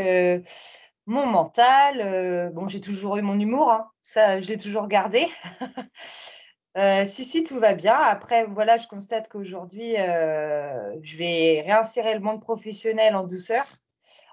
mon 1.07 1.27
mental. 1.27 2.53
bon, 2.55 2.69
j'ai 2.69 2.81
toujours 2.81 3.17
eu 3.17 3.23
mon 3.23 3.39
humour, 3.39 3.71
hein. 3.73 3.91
ça, 4.03 4.41
je 4.41 4.49
l'ai 4.49 4.59
toujours 4.59 4.87
gardé. 4.87 5.27
si, 7.05 7.25
si, 7.25 7.43
tout 7.43 7.59
va 7.59 7.75
bien. 7.75 7.97
Après, 7.97 8.47
voilà, 8.47 8.77
je 8.77 8.87
constate 8.87 9.29
qu'aujourd'hui, 9.29 9.97
je 9.97 11.17
vais 11.17 11.65
réinsérer 11.67 12.15
le 12.15 12.21
monde 12.21 12.41
professionnel 12.41 13.17
en 13.17 13.25
douceur 13.25 13.82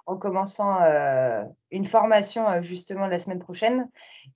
en 0.09 0.17
commençant 0.17 0.81
euh, 0.81 1.43
une 1.69 1.85
formation 1.85 2.49
euh, 2.49 2.61
justement 2.63 3.05
la 3.05 3.19
semaine 3.19 3.37
prochaine. 3.37 3.87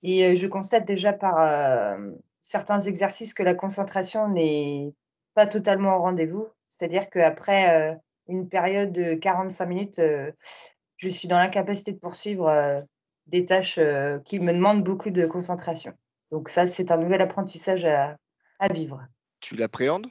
Et 0.04 0.24
euh, 0.24 0.36
je 0.36 0.46
constate 0.46 0.84
déjà 0.84 1.12
par 1.12 1.98
certains 2.40 2.80
exercices 2.80 3.34
que 3.34 3.42
la 3.42 3.54
concentration 3.54 4.28
n'est 4.28 4.94
pas 5.34 5.46
totalement 5.46 5.96
au 5.96 6.02
rendez-vous. 6.02 6.46
C'est-à-dire 6.68 7.10
qu'après 7.10 7.98
une 8.28 8.48
période 8.48 8.92
de 8.92 9.14
45 9.14 9.66
minutes, 9.66 10.00
je 10.96 11.08
suis 11.08 11.28
dans 11.28 11.38
l'incapacité 11.38 11.92
de 11.92 11.98
poursuivre 11.98 12.82
des 13.26 13.44
tâches 13.44 13.80
qui 14.24 14.38
me 14.38 14.52
demandent 14.52 14.84
beaucoup 14.84 15.10
de 15.10 15.26
concentration. 15.26 15.94
Donc 16.30 16.48
ça, 16.48 16.66
c'est 16.66 16.90
un 16.90 16.98
nouvel 16.98 17.22
apprentissage 17.22 17.84
à, 17.84 18.16
à 18.58 18.68
vivre. 18.68 19.04
Tu 19.40 19.56
l'appréhendes? 19.56 20.06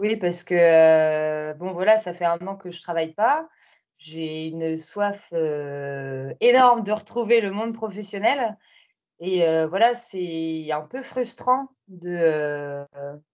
Oui, 0.00 0.16
parce 0.16 0.44
que, 0.44 1.52
bon, 1.54 1.72
voilà, 1.72 1.98
ça 1.98 2.14
fait 2.14 2.24
un 2.24 2.38
an 2.46 2.56
que 2.56 2.70
je 2.70 2.78
ne 2.78 2.82
travaille 2.82 3.12
pas 3.12 3.48
j'ai 4.02 4.48
une 4.48 4.76
soif 4.76 5.32
énorme 6.40 6.82
de 6.82 6.92
retrouver 6.92 7.40
le 7.40 7.50
monde 7.50 7.72
professionnel. 7.74 8.56
Et 9.20 9.46
voilà, 9.66 9.94
c'est 9.94 10.70
un 10.72 10.82
peu 10.82 11.02
frustrant 11.02 11.68
de, 11.88 12.84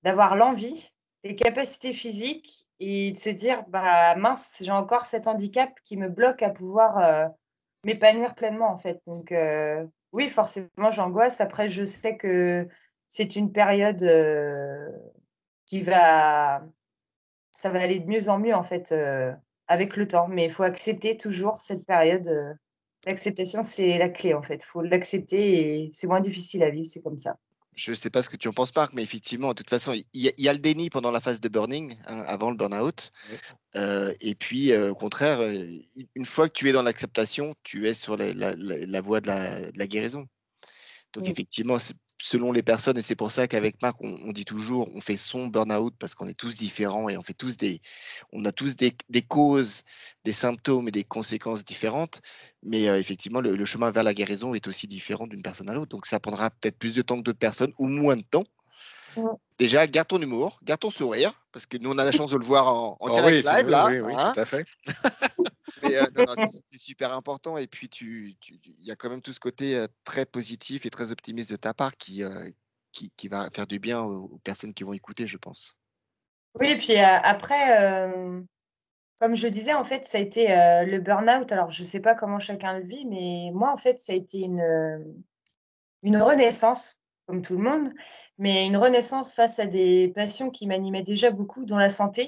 d'avoir 0.02 0.36
l'envie, 0.36 0.92
les 1.24 1.34
capacités 1.34 1.92
physiques 1.92 2.66
et 2.80 3.12
de 3.12 3.16
se 3.16 3.30
dire, 3.30 3.64
bah 3.68 4.14
mince, 4.16 4.62
j'ai 4.62 4.70
encore 4.70 5.06
cet 5.06 5.26
handicap 5.26 5.72
qui 5.84 5.96
me 5.96 6.08
bloque 6.08 6.42
à 6.42 6.50
pouvoir 6.50 7.30
m'épanouir 7.84 8.34
pleinement 8.34 8.70
en 8.70 8.76
fait. 8.76 9.00
Donc 9.06 9.32
oui, 10.12 10.28
forcément, 10.28 10.90
j'angoisse. 10.90 11.40
Après, 11.40 11.68
je 11.68 11.84
sais 11.84 12.16
que 12.16 12.68
c'est 13.06 13.36
une 13.36 13.52
période 13.52 14.04
qui 15.64 15.80
va, 15.80 16.62
ça 17.52 17.70
va 17.70 17.80
aller 17.80 18.00
de 18.00 18.06
mieux 18.06 18.28
en 18.28 18.38
mieux 18.38 18.54
en 18.54 18.62
fait 18.62 18.94
avec 19.68 19.96
le 19.96 20.08
temps. 20.08 20.28
Mais 20.28 20.46
il 20.46 20.50
faut 20.50 20.64
accepter 20.64 21.16
toujours 21.16 21.58
cette 21.60 21.86
période. 21.86 22.26
Euh, 22.26 22.52
l'acceptation, 23.06 23.64
c'est 23.64 23.98
la 23.98 24.08
clé 24.08 24.34
en 24.34 24.42
fait. 24.42 24.56
Il 24.56 24.66
faut 24.66 24.82
l'accepter 24.82 25.82
et 25.84 25.90
c'est 25.92 26.06
moins 26.06 26.20
difficile 26.20 26.62
à 26.62 26.70
vivre, 26.70 26.88
c'est 26.88 27.02
comme 27.02 27.18
ça. 27.18 27.36
Je 27.78 27.92
ne 27.92 27.94
sais 27.94 28.10
pas 28.10 28.22
ce 28.22 28.28
que 28.28 28.36
tu 28.36 28.48
en 28.48 28.52
penses, 28.52 28.74
Marc, 28.74 28.92
mais 28.92 29.04
effectivement, 29.04 29.50
de 29.50 29.54
toute 29.54 29.70
façon, 29.70 29.92
il 29.92 30.04
y, 30.36 30.48
a 30.48 30.52
le 30.52 30.58
déni 30.58 30.90
pendant 30.90 31.12
la 31.12 31.20
phase 31.20 31.40
de 31.40 31.48
burning, 31.48 31.96
hein, 32.08 32.24
avant 32.26 32.50
le 32.50 32.56
burn-out. 32.56 33.12
Euh, 33.76 34.12
et 34.20 34.34
puis, 34.34 34.72
euh, 34.72 34.90
au 34.90 34.96
contraire, 34.96 35.38
une 36.16 36.26
fois 36.26 36.48
que 36.48 36.54
tu 36.54 36.68
es 36.68 36.72
dans 36.72 36.82
l'acceptation, 36.82 37.54
tu 37.62 37.86
es 37.86 37.94
sur 37.94 38.16
la, 38.16 39.00
voie 39.00 39.20
de 39.20 39.28
la, 39.28 39.86
guérison. 39.86 40.26
Donc, 41.12 41.28
effectivement, 41.28 41.78
selon 42.20 42.52
les 42.52 42.62
personnes, 42.62 42.98
et 42.98 43.02
c'est 43.02 43.14
pour 43.14 43.30
ça 43.30 43.46
qu'avec 43.46 43.80
Marc, 43.80 43.96
on, 44.00 44.32
dit 44.32 44.44
toujours, 44.44 44.88
on 44.94 45.00
fait 45.00 45.16
son 45.16 45.46
burn-out 45.46 45.94
parce 45.98 46.14
qu'on 46.14 46.26
est 46.26 46.34
tous 46.34 46.56
différents 46.56 47.08
et 47.08 47.16
on 47.16 47.22
fait 47.22 47.34
tous 47.34 47.56
des, 47.56 47.80
on 48.32 48.44
a 48.44 48.52
tous 48.52 48.76
des, 48.76 48.92
causes, 49.22 49.84
des 50.24 50.32
symptômes 50.32 50.88
et 50.88 50.90
des 50.90 51.04
conséquences 51.04 51.64
différentes. 51.64 52.20
Mais 52.64 52.88
euh, 52.88 52.98
effectivement, 52.98 53.40
le, 53.40 53.64
chemin 53.64 53.90
vers 53.90 54.02
la 54.02 54.14
guérison 54.14 54.54
est 54.54 54.66
aussi 54.66 54.86
différent 54.86 55.26
d'une 55.26 55.42
personne 55.42 55.68
à 55.68 55.74
l'autre. 55.74 55.90
Donc, 55.90 56.06
ça 56.06 56.18
prendra 56.18 56.50
peut-être 56.50 56.78
plus 56.78 56.94
de 56.94 57.02
temps 57.02 57.18
que 57.18 57.22
d'autres 57.22 57.38
personnes 57.38 57.72
ou 57.78 57.86
moins 57.86 58.16
de 58.16 58.22
temps. 58.22 58.44
Déjà, 59.58 59.86
garde 59.86 60.08
ton 60.08 60.20
humour, 60.20 60.60
garde 60.62 60.80
ton 60.80 60.90
sourire, 60.90 61.32
parce 61.50 61.66
que 61.66 61.76
nous, 61.78 61.90
on 61.90 61.98
a 61.98 62.04
la 62.04 62.12
chance 62.12 62.30
de 62.30 62.36
le 62.36 62.44
voir 62.44 62.68
en, 62.68 62.96
oh 63.00 63.10
direct 63.10 63.44
live, 63.44 63.68
là. 63.68 63.86
Oui, 63.86 64.00
oui, 64.00 64.12
hein. 64.16 64.32
tout 64.32 64.40
à 64.40 64.44
fait. 64.44 64.64
C'est 66.46 66.78
super 66.78 67.12
important. 67.12 67.58
Et 67.58 67.66
puis, 67.66 67.88
il 67.88 68.84
y 68.84 68.90
a 68.90 68.96
quand 68.96 69.10
même 69.10 69.22
tout 69.22 69.32
ce 69.32 69.40
côté 69.40 69.84
très 70.04 70.26
positif 70.26 70.86
et 70.86 70.90
très 70.90 71.12
optimiste 71.12 71.50
de 71.50 71.56
ta 71.56 71.74
part 71.74 71.96
qui, 71.96 72.22
qui, 72.92 73.10
qui, 73.16 73.28
va 73.28 73.48
faire 73.50 73.66
du 73.66 73.78
bien 73.78 74.02
aux, 74.02 74.38
personnes 74.44 74.74
qui 74.74 74.84
vont 74.84 74.92
écouter, 74.92 75.26
je 75.26 75.36
pense. 75.36 75.76
Oui, 76.58 76.68
et 76.70 76.76
puis 76.76 76.96
après, 76.96 78.10
comme 79.20 79.34
je 79.34 79.48
disais, 79.48 79.74
en 79.74 79.84
fait, 79.84 80.04
ça 80.04 80.18
a 80.18 80.20
été 80.20 80.48
le 80.48 80.98
burn-out. 80.98 81.50
Alors, 81.52 81.70
je 81.70 81.82
ne 81.82 81.86
sais 81.86 82.00
pas 82.00 82.14
comment 82.14 82.38
chacun 82.38 82.78
le 82.78 82.84
vit, 82.86 83.06
mais 83.06 83.50
moi, 83.52 83.72
en 83.72 83.76
fait, 83.76 83.98
ça 83.98 84.12
a 84.12 84.16
été 84.16 84.40
une, 84.40 85.14
une 86.02 86.16
renaissance 86.16 86.98
comme 87.28 87.42
tout 87.42 87.58
le 87.58 87.62
monde, 87.62 87.92
mais 88.38 88.64
une 88.64 88.78
renaissance 88.78 89.34
face 89.34 89.58
à 89.58 89.66
des 89.66 90.08
passions 90.14 90.48
qui 90.48 90.66
m'animaient 90.66 91.02
déjà 91.02 91.30
beaucoup, 91.30 91.66
dont 91.66 91.76
la 91.76 91.90
santé, 91.90 92.26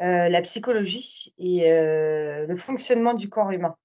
euh, 0.00 0.28
la 0.28 0.42
psychologie 0.42 1.32
et 1.38 1.70
euh, 1.70 2.46
le 2.46 2.56
fonctionnement 2.56 3.14
du 3.14 3.28
corps 3.28 3.52
humain. 3.52 3.76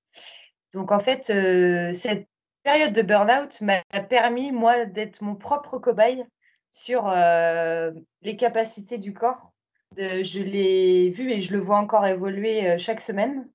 Donc 0.73 0.91
en 0.91 0.99
fait, 0.99 1.29
euh, 1.29 1.93
cette 1.93 2.27
période 2.63 2.93
de 2.93 3.03
burn-out 3.03 3.61
m'a 3.61 3.83
permis, 4.09 4.51
moi, 4.51 4.85
d'être 4.85 5.21
mon 5.21 5.35
propre 5.35 5.77
cobaye 5.77 6.23
sur 6.71 7.09
les 8.21 8.35
capacités 8.37 8.97
du 8.97 9.13
corps. 9.13 9.53
Je 9.97 10.41
l'ai 10.41 11.09
vu 11.09 11.31
et 11.31 11.41
je 11.41 11.53
le 11.53 11.59
vois 11.59 11.77
encore 11.77 12.05
évoluer 12.05 12.77
chaque 12.77 13.01
semaine, 13.01 13.49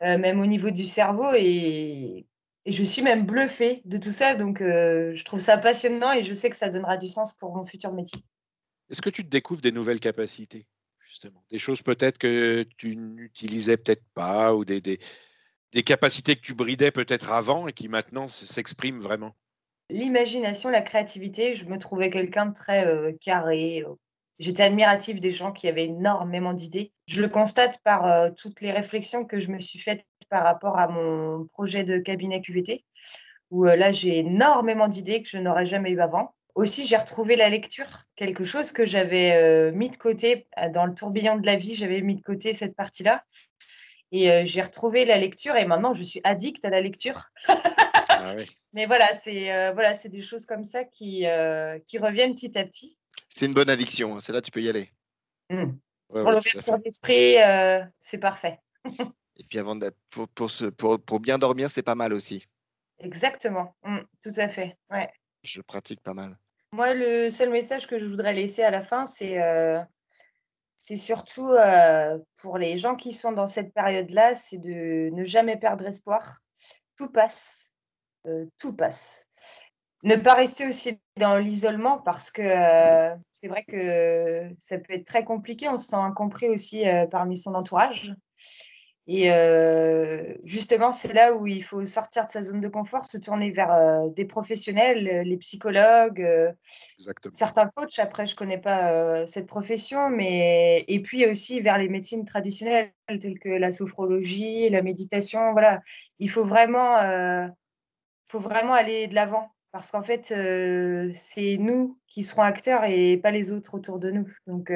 même 0.00 0.40
au 0.40 0.46
niveau 0.46 0.70
du 0.70 0.84
cerveau. 0.84 1.32
Et 1.36 2.26
je 2.66 2.82
suis 2.82 3.02
même 3.02 3.24
bluffée 3.24 3.82
de 3.84 3.98
tout 3.98 4.10
ça. 4.10 4.34
Donc, 4.34 4.58
je 4.60 5.24
trouve 5.24 5.38
ça 5.38 5.58
passionnant 5.58 6.12
et 6.12 6.24
je 6.24 6.34
sais 6.34 6.50
que 6.50 6.56
ça 6.56 6.70
donnera 6.70 6.96
du 6.96 7.06
sens 7.06 7.34
pour 7.34 7.54
mon 7.54 7.64
futur 7.64 7.92
métier. 7.92 8.20
Est-ce 8.90 9.02
que 9.02 9.10
tu 9.10 9.22
découvres 9.22 9.60
des 9.60 9.72
nouvelles 9.72 10.00
capacités, 10.00 10.66
Des 11.50 11.58
choses 11.58 11.82
peut-être 11.82 12.18
que 12.18 12.64
tu 12.76 12.96
n'utilisais 12.96 13.76
peut-être 13.76 14.04
pas 14.14 14.54
ou 14.54 14.64
des, 14.64 14.98
capacités 15.84 16.34
que 16.34 16.40
tu 16.40 16.54
bridais 16.54 16.90
peut-être 16.90 17.30
avant 17.30 17.68
et 17.68 17.72
qui 17.72 17.88
maintenant 17.88 18.28
s'expriment 18.28 18.98
vraiment 18.98 19.34
L'imagination, 19.88 20.70
la 20.70 20.82
créativité, 20.82 21.54
je 21.54 21.64
me 21.66 21.78
trouvais 21.78 22.10
quelqu'un 22.10 22.46
de 22.46 22.54
très 22.54 22.86
euh, 22.86 23.12
carré. 23.20 23.84
J'étais 24.38 24.64
admirative 24.64 25.20
des 25.20 25.30
gens 25.30 25.52
qui 25.52 25.68
avaient 25.68 25.84
énormément 25.84 26.52
d'idées. 26.52 26.92
Je 27.06 27.22
le 27.22 27.28
constate 27.28 27.80
par 27.84 28.04
euh, 28.04 28.30
toutes 28.36 28.60
les 28.60 28.72
réflexions 28.72 29.24
que 29.24 29.38
je 29.38 29.50
me 29.50 29.60
suis 29.60 29.78
faites 29.78 30.04
par 30.28 30.42
rapport 30.42 30.78
à 30.78 30.88
mon 30.88 31.46
projet 31.46 31.84
de 31.84 31.98
cabinet 31.98 32.40
QVT, 32.40 32.84
où 33.50 33.66
euh, 33.66 33.76
là, 33.76 33.92
j'ai 33.92 34.18
énormément 34.18 34.88
d'idées 34.88 35.22
que 35.22 35.28
je 35.28 35.38
n'aurais 35.38 35.66
jamais 35.66 35.90
eu 35.90 36.00
avant. 36.00 36.34
Aussi, 36.56 36.86
j'ai 36.86 36.96
retrouvé 36.96 37.36
la 37.36 37.50
lecture, 37.50 37.86
quelque 38.16 38.42
chose 38.42 38.72
que 38.72 38.86
j'avais 38.86 39.70
mis 39.72 39.90
de 39.90 39.96
côté 39.96 40.48
dans 40.72 40.86
le 40.86 40.94
tourbillon 40.94 41.36
de 41.36 41.46
la 41.46 41.54
vie. 41.54 41.74
J'avais 41.74 42.00
mis 42.00 42.16
de 42.16 42.22
côté 42.22 42.54
cette 42.54 42.74
partie-là. 42.74 43.24
Et 44.10 44.44
j'ai 44.46 44.62
retrouvé 44.62 45.04
la 45.04 45.18
lecture 45.18 45.54
et 45.56 45.66
maintenant, 45.66 45.92
je 45.92 46.02
suis 46.02 46.20
addict 46.24 46.64
à 46.64 46.70
la 46.70 46.80
lecture. 46.80 47.26
Ah 48.08 48.34
Mais 48.72 48.86
voilà, 48.86 49.06
c'est 49.14 49.72
voilà, 49.74 49.92
des 49.92 50.22
choses 50.22 50.46
comme 50.46 50.64
ça 50.64 50.84
qui, 50.84 51.26
qui 51.86 51.98
reviennent 51.98 52.34
petit 52.34 52.56
à 52.58 52.64
petit. 52.64 52.96
C'est 53.28 53.44
une 53.44 53.54
bonne 53.54 53.68
addiction. 53.68 54.16
Hein. 54.16 54.20
C'est 54.20 54.32
là 54.32 54.40
tu 54.40 54.50
peux 54.50 54.62
y 54.62 54.70
aller. 54.70 54.90
Mmh. 55.50 55.72
pour 56.08 56.30
l'ouverture 56.32 56.78
d'esprit, 56.78 57.36
c'est 57.98 58.18
parfait. 58.18 58.58
et 59.36 59.44
puis 59.44 59.58
avant 59.58 59.78
pour, 60.08 60.26
pour, 60.28 60.50
pour, 60.78 61.00
pour 61.00 61.20
bien 61.20 61.38
dormir, 61.38 61.70
c'est 61.70 61.82
pas 61.82 61.94
mal 61.94 62.14
aussi. 62.14 62.46
Exactement, 62.98 63.76
mmh, 63.84 63.98
tout 64.22 64.32
à 64.36 64.48
fait. 64.48 64.78
Ouais. 64.90 65.10
Je 65.42 65.60
pratique 65.60 66.02
pas 66.02 66.14
mal. 66.14 66.36
Moi, 66.76 66.92
le 66.92 67.30
seul 67.30 67.48
message 67.48 67.86
que 67.86 67.98
je 67.98 68.04
voudrais 68.04 68.34
laisser 68.34 68.62
à 68.62 68.70
la 68.70 68.82
fin, 68.82 69.06
c'est 69.06 69.42
euh, 69.42 69.82
surtout 70.76 71.48
euh, 71.48 72.18
pour 72.42 72.58
les 72.58 72.76
gens 72.76 72.96
qui 72.96 73.14
sont 73.14 73.32
dans 73.32 73.46
cette 73.46 73.72
période-là, 73.72 74.34
c'est 74.34 74.58
de 74.58 75.08
ne 75.10 75.24
jamais 75.24 75.56
perdre 75.56 75.86
espoir. 75.86 76.40
Tout 76.98 77.08
passe, 77.08 77.72
euh, 78.26 78.44
tout 78.58 78.74
passe. 78.76 79.26
Ne 80.02 80.16
pas 80.16 80.34
rester 80.34 80.68
aussi 80.68 81.00
dans 81.16 81.38
l'isolement 81.38 81.96
parce 81.96 82.30
que 82.30 82.42
c'est 83.30 83.48
vrai 83.48 83.64
que 83.64 84.50
ça 84.58 84.76
peut 84.76 84.92
être 84.92 85.06
très 85.06 85.24
compliqué. 85.24 85.70
On 85.70 85.78
se 85.78 85.88
sent 85.88 85.96
incompris 85.96 86.50
aussi 86.50 86.84
parmi 87.10 87.38
son 87.38 87.54
entourage. 87.54 88.12
Et 89.08 89.30
justement, 90.44 90.90
c'est 90.90 91.12
là 91.12 91.32
où 91.34 91.46
il 91.46 91.62
faut 91.62 91.84
sortir 91.84 92.26
de 92.26 92.30
sa 92.30 92.42
zone 92.42 92.60
de 92.60 92.68
confort, 92.68 93.06
se 93.06 93.18
tourner 93.18 93.50
vers 93.50 94.10
des 94.10 94.24
professionnels, 94.24 95.22
les 95.24 95.36
psychologues, 95.36 96.26
certains 97.30 97.68
coachs. 97.68 97.98
Après, 98.00 98.26
je 98.26 98.34
ne 98.34 98.36
connais 98.36 98.58
pas 98.58 99.26
cette 99.28 99.46
profession, 99.46 100.10
mais 100.10 100.84
et 100.88 101.00
puis 101.00 101.24
aussi 101.26 101.60
vers 101.60 101.78
les 101.78 101.88
médecines 101.88 102.24
traditionnelles 102.24 102.92
telles 103.06 103.38
que 103.38 103.48
la 103.48 103.70
sophrologie, 103.70 104.68
la 104.70 104.82
méditation. 104.82 105.52
Voilà, 105.52 105.82
il 106.18 106.28
faut 106.28 106.44
vraiment, 106.44 106.98
faut 108.24 108.40
vraiment 108.40 108.74
aller 108.74 109.06
de 109.06 109.14
l'avant 109.14 109.52
parce 109.70 109.92
qu'en 109.92 110.02
fait, 110.02 110.24
c'est 111.14 111.56
nous 111.58 111.96
qui 112.08 112.24
serons 112.24 112.42
acteurs 112.42 112.82
et 112.84 113.18
pas 113.18 113.30
les 113.30 113.52
autres 113.52 113.76
autour 113.76 114.00
de 114.00 114.10
nous. 114.10 114.28
Donc 114.48 114.72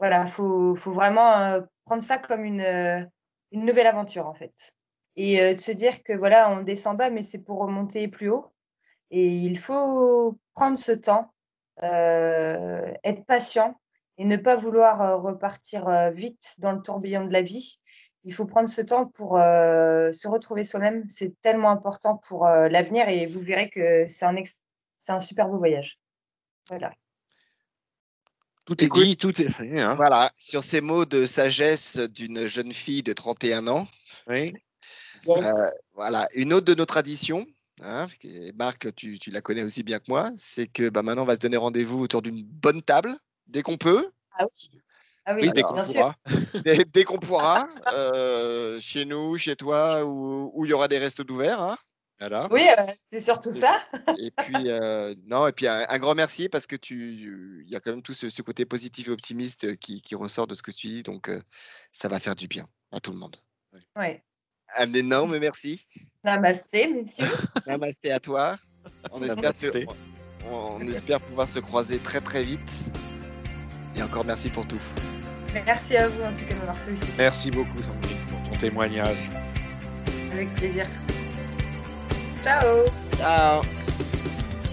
voilà, 0.00 0.22
il 0.22 0.28
faut, 0.28 0.74
faut, 0.74 0.92
vraiment 0.92 1.60
prendre 1.84 2.02
ça 2.02 2.18
comme 2.18 2.44
une, 2.44 2.60
euh, 2.60 3.04
une 3.52 3.64
nouvelle 3.64 3.86
aventure 3.86 4.26
en 4.26 4.34
fait. 4.34 4.74
Et 5.16 5.40
euh, 5.40 5.54
de 5.54 5.60
se 5.60 5.72
dire 5.72 6.02
que 6.02 6.12
voilà, 6.12 6.50
on 6.50 6.62
descend 6.62 6.96
bas, 6.96 7.10
mais 7.10 7.22
c'est 7.22 7.42
pour 7.42 7.58
remonter 7.60 8.08
plus 8.08 8.30
haut. 8.30 8.52
Et 9.10 9.26
il 9.26 9.58
faut 9.58 10.38
prendre 10.54 10.78
ce 10.78 10.92
temps, 10.92 11.32
euh, 11.82 12.92
être 13.04 13.24
patient 13.26 13.80
et 14.18 14.24
ne 14.24 14.36
pas 14.36 14.56
vouloir 14.56 15.22
repartir 15.22 16.10
vite 16.10 16.56
dans 16.58 16.72
le 16.72 16.80
tourbillon 16.80 17.24
de 17.24 17.32
la 17.32 17.42
vie. 17.42 17.80
Il 18.24 18.32
faut 18.32 18.46
prendre 18.46 18.68
ce 18.68 18.80
temps 18.80 19.06
pour 19.06 19.32
se 19.36 20.28
retrouver 20.28 20.64
soi-même. 20.64 21.04
C'est 21.08 21.40
tellement 21.40 21.70
important 21.70 22.16
pour 22.16 22.44
l'avenir 22.46 23.08
et 23.08 23.26
vous 23.26 23.40
verrez 23.40 23.70
que 23.70 24.06
c'est 24.08 24.24
un, 24.24 24.34
c'est 24.96 25.12
un 25.12 25.20
super 25.20 25.48
beau 25.48 25.58
voyage. 25.58 25.98
Voilà. 26.68 26.92
Tout 28.64 28.82
est 28.82 28.88
dit, 28.88 29.16
tout 29.16 29.42
est 29.42 29.50
fait. 29.50 29.80
Hein. 29.80 29.94
Voilà, 29.94 30.30
sur 30.36 30.64
ces 30.64 30.80
mots 30.80 31.04
de 31.04 31.26
sagesse 31.26 31.98
d'une 31.98 32.46
jeune 32.46 32.72
fille 32.72 33.02
de 33.02 33.12
31 33.12 33.68
ans. 33.68 33.86
Oui. 34.26 34.54
Euh, 35.28 35.42
voilà, 35.94 36.28
une 36.34 36.52
autre 36.52 36.66
de 36.66 36.74
nos 36.74 36.84
traditions, 36.84 37.46
hein, 37.82 38.06
Marc, 38.56 38.94
tu, 38.94 39.18
la 39.30 39.40
connais 39.40 39.62
aussi 39.62 39.82
bien 39.82 39.98
que 39.98 40.04
moi, 40.08 40.30
c'est 40.36 40.66
que 40.66 40.88
bah, 40.88 41.02
maintenant 41.02 41.22
on 41.22 41.26
va 41.26 41.34
se 41.34 41.40
donner 41.40 41.56
rendez-vous 41.56 42.00
autour 42.00 42.22
d'une 42.22 42.42
bonne 42.42 42.82
table, 42.82 43.16
dès 43.46 43.62
qu'on 43.62 43.76
peut. 43.76 44.10
Ah 44.38 44.44
oui. 44.44 44.80
Ah 45.26 45.34
oui, 45.34 45.50
dès 45.52 45.62
qu'on 45.62 45.80
pourra. 45.80 46.16
Dès, 46.92 47.04
qu'on 47.04 47.18
pourra, 47.18 47.68
euh, 47.94 48.78
chez 48.80 49.06
nous, 49.06 49.38
chez 49.38 49.56
toi, 49.56 50.04
où 50.04 50.64
il 50.64 50.70
y 50.70 50.74
aura 50.74 50.88
des 50.88 50.98
restos 50.98 51.24
d'ouvert. 51.24 51.62
Hein. 51.62 51.78
Oui, 52.50 52.62
euh, 52.78 52.82
c'est 53.02 53.20
surtout 53.20 53.52
ça. 53.52 53.82
et 54.18 54.30
puis, 54.30 54.68
euh, 54.68 55.14
non, 55.26 55.46
et 55.46 55.52
puis 55.52 55.66
un, 55.66 55.98
grand 55.98 56.14
merci 56.14 56.48
parce 56.48 56.66
que 56.66 56.76
tu, 56.76 57.62
il 57.66 57.70
y 57.70 57.76
a 57.76 57.80
quand 57.80 57.90
même 57.90 58.02
tout 58.02 58.14
ce, 58.14 58.42
côté 58.42 58.64
positif 58.64 59.08
et 59.08 59.10
optimiste 59.10 59.76
qui, 59.78 60.02
ressort 60.14 60.46
de 60.46 60.54
ce 60.54 60.62
que 60.62 60.70
tu 60.70 60.86
dis, 60.86 61.02
donc 61.02 61.28
euh, 61.28 61.40
ça 61.92 62.08
va 62.08 62.20
faire 62.20 62.34
du 62.34 62.46
bien 62.46 62.66
à 62.92 63.00
tout 63.00 63.12
le 63.12 63.18
monde. 63.18 63.36
Oui. 63.96 64.20
Un 64.76 64.92
énorme 64.92 65.38
merci. 65.38 65.86
Namasté, 66.22 66.88
messieurs. 66.88 67.26
Namasté 67.66 68.12
à 68.12 68.20
toi. 68.20 68.56
On 69.10 69.22
espère, 69.22 69.52
on, 70.50 70.80
espère 70.88 71.20
pouvoir 71.20 71.48
se 71.48 71.58
croiser 71.58 71.98
très 71.98 72.20
très 72.20 72.44
vite. 72.44 72.92
Et 73.96 74.02
encore 74.02 74.24
merci 74.24 74.50
pour 74.50 74.66
tout. 74.66 74.80
Merci 75.66 75.96
à 75.96 76.08
vous 76.08 76.22
en 76.22 76.32
tout 76.32 76.44
cas 76.46 76.54
de 76.54 76.58
m'avoir 76.58 76.78
sollicité. 76.78 77.12
Merci 77.18 77.50
beaucoup 77.50 77.82
Sandrine 77.82 78.18
pour 78.28 78.50
ton 78.50 78.58
témoignage. 78.58 79.30
Avec 80.32 80.52
plaisir. 80.54 80.86
Ciao. 82.44 82.84
Ciao. 83.16 83.62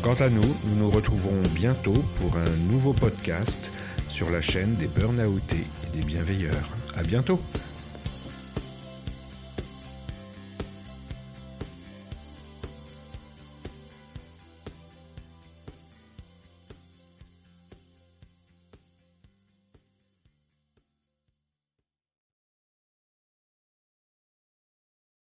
Quant 0.04 0.16
à 0.16 0.28
nous, 0.28 0.42
nous 0.66 0.76
nous 0.76 0.92
retrouvons 0.92 1.42
bientôt 1.56 2.04
pour 2.20 2.36
un 2.36 2.70
nouveau 2.70 2.92
podcast 2.92 3.72
sur 4.10 4.30
la 4.30 4.42
chaîne 4.42 4.76
des 4.76 4.88
Burnoutés 4.88 5.66
et 5.86 5.98
des 5.98 6.04
Bienveilleurs. 6.04 6.68
À 6.98 7.02
bientôt. 7.02 7.40